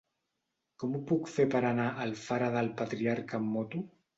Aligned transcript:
Com 0.83 0.95
ho 0.95 1.01
puc 1.11 1.29
fer 1.35 1.45
per 1.55 1.61
anar 1.73 1.87
a 1.91 2.07
Alfara 2.07 2.51
del 2.59 2.73
Patriarca 2.81 3.43
amb 3.43 3.57
moto? 3.59 3.87